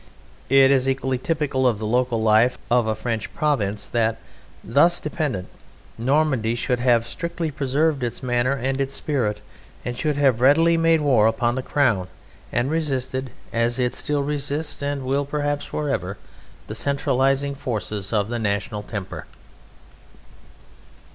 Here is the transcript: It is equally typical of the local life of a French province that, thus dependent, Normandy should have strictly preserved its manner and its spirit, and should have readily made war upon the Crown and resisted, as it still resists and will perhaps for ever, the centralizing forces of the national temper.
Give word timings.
It 0.49 0.71
is 0.71 0.89
equally 0.89 1.19
typical 1.19 1.67
of 1.67 1.77
the 1.77 1.85
local 1.85 2.19
life 2.23 2.57
of 2.71 2.87
a 2.87 2.95
French 2.95 3.31
province 3.35 3.87
that, 3.89 4.17
thus 4.63 4.99
dependent, 4.99 5.47
Normandy 5.95 6.55
should 6.55 6.79
have 6.79 7.07
strictly 7.07 7.51
preserved 7.51 8.01
its 8.03 8.23
manner 8.23 8.53
and 8.53 8.81
its 8.81 8.95
spirit, 8.95 9.41
and 9.85 9.95
should 9.95 10.15
have 10.17 10.41
readily 10.41 10.75
made 10.75 11.01
war 11.01 11.27
upon 11.27 11.53
the 11.53 11.61
Crown 11.61 12.07
and 12.51 12.71
resisted, 12.71 13.29
as 13.53 13.77
it 13.77 13.93
still 13.93 14.23
resists 14.23 14.81
and 14.81 15.03
will 15.05 15.23
perhaps 15.23 15.65
for 15.65 15.87
ever, 15.91 16.17
the 16.65 16.73
centralizing 16.73 17.53
forces 17.53 18.11
of 18.11 18.27
the 18.27 18.39
national 18.39 18.81
temper. 18.81 19.27